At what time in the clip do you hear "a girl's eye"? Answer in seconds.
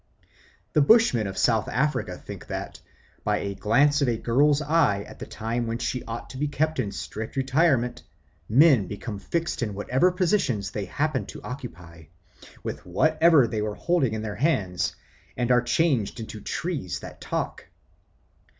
4.09-5.03